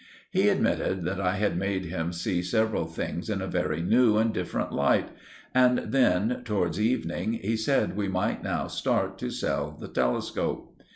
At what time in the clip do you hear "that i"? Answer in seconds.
1.05-1.35